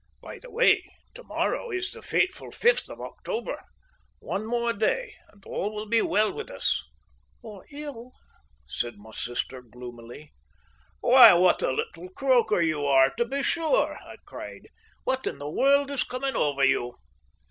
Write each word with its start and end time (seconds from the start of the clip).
By 0.19 0.39
the 0.39 0.49
way, 0.49 0.83
to 1.13 1.21
morrow 1.23 1.69
is 1.69 1.91
the 1.91 2.01
fateful 2.01 2.49
5th 2.49 2.89
of 2.89 2.99
October 2.99 3.61
one 4.17 4.47
more 4.47 4.73
day, 4.73 5.13
and 5.29 5.45
all 5.45 5.71
will 5.71 5.85
be 5.85 6.01
well 6.01 6.33
with 6.33 6.49
us." 6.49 6.83
"Or 7.43 7.67
ill," 7.69 8.13
said 8.65 8.97
my 8.97 9.11
sister 9.11 9.61
gloomily. 9.61 10.33
"Why, 11.01 11.35
what 11.35 11.61
a 11.61 11.71
little 11.71 12.09
croaker 12.09 12.61
you 12.61 12.83
are, 12.83 13.11
to 13.13 13.25
be 13.25 13.43
sure!" 13.43 13.99
I 14.03 14.15
cried. 14.25 14.69
"What 15.03 15.27
in 15.27 15.37
the 15.37 15.47
world 15.51 15.91
is 15.91 16.01
coming 16.01 16.35
over 16.35 16.63
you?" 16.65 16.95